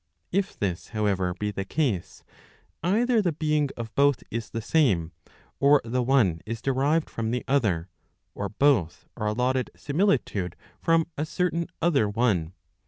[0.31, 2.23] If this, however, be the case,
[2.81, 5.11] either the being ol both is the same,
[5.59, 7.87] or the one is derived from the other,
[8.33, 12.53] or both arc allotted similitude from a certain other one.